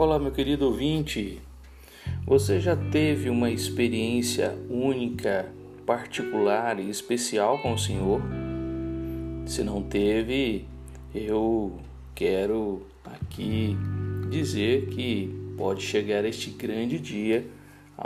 [0.00, 1.40] Olá, meu querido ouvinte.
[2.24, 5.52] Você já teve uma experiência única,
[5.84, 8.22] particular e especial com o Senhor?
[9.44, 10.66] Se não teve,
[11.12, 11.80] eu
[12.14, 13.76] quero aqui
[14.30, 17.44] dizer que pode chegar este grande dia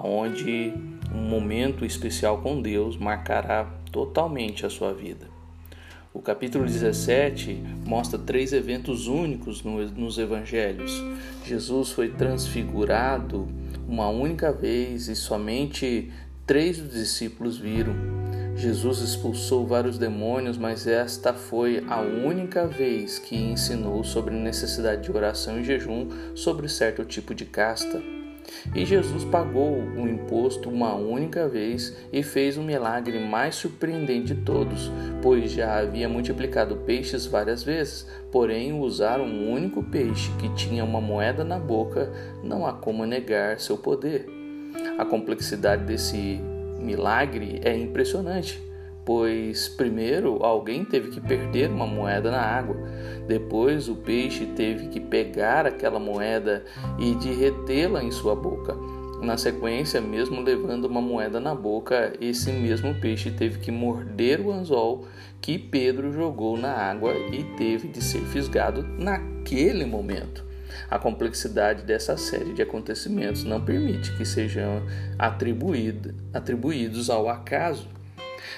[0.03, 0.73] onde
[1.15, 5.42] um momento especial com Deus marcará totalmente a sua vida.
[6.15, 10.93] O capítulo 17 mostra três eventos únicos nos evangelhos.
[11.43, 13.49] Jesus foi transfigurado
[13.89, 16.13] uma única vez e somente
[16.47, 17.95] três dos discípulos viram.
[18.55, 25.11] Jesus expulsou vários demônios, mas esta foi a única vez que ensinou sobre necessidade de
[25.11, 28.22] oração e jejum sobre certo tipo de casta.
[28.75, 34.43] E Jesus pagou o imposto uma única vez e fez o milagre mais surpreendente de
[34.43, 40.85] todos, pois já havia multiplicado peixes várias vezes, porém usar um único peixe que tinha
[40.85, 42.11] uma moeda na boca,
[42.43, 44.27] não há como negar seu poder.
[44.99, 46.41] A complexidade desse
[46.79, 48.72] milagre é impressionante
[49.05, 52.77] pois primeiro alguém teve que perder uma moeda na água,
[53.27, 56.65] depois o peixe teve que pegar aquela moeda
[56.99, 58.77] e derretê-la em sua boca.
[59.23, 64.51] Na sequência, mesmo levando uma moeda na boca, esse mesmo peixe teve que morder o
[64.51, 65.07] anzol
[65.41, 70.45] que Pedro jogou na água e teve de ser fisgado naquele momento.
[70.91, 74.83] A complexidade dessa série de acontecimentos não permite que sejam
[75.19, 77.89] atribuídos ao acaso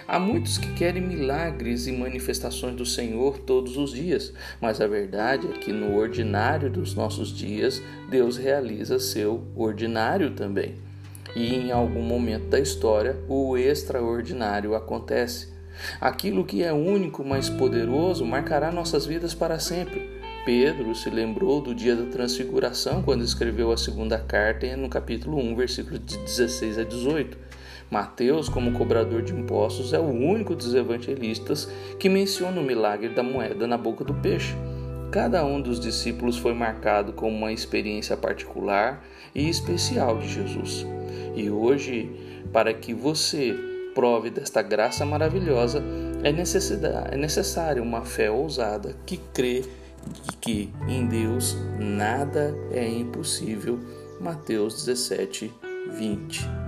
[0.06, 5.46] Há muitos que querem milagres e manifestações do Senhor todos os dias, mas a verdade
[5.46, 10.76] é que no ordinário dos nossos dias, Deus realiza seu ordinário também.
[11.34, 15.52] E em algum momento da história, o extraordinário acontece.
[16.00, 20.23] Aquilo que é único, mas poderoso, marcará nossas vidas para sempre.
[20.44, 25.56] Pedro se lembrou do dia da transfiguração quando escreveu a segunda carta no capítulo 1,
[25.56, 27.38] versículos de 16 a 18.
[27.90, 31.66] Mateus, como cobrador de impostos, é o único dos evangelistas
[31.98, 34.54] que menciona o milagre da moeda na boca do peixe.
[35.10, 39.02] Cada um dos discípulos foi marcado com uma experiência particular
[39.34, 40.86] e especial de Jesus.
[41.34, 42.10] E hoje,
[42.52, 43.56] para que você
[43.94, 45.82] prove desta graça maravilhosa,
[46.22, 49.62] é, é necessário uma fé ousada que crê
[50.40, 53.78] que em Deus nada é impossível.
[54.20, 55.52] Mateus 17,
[55.98, 56.63] 20.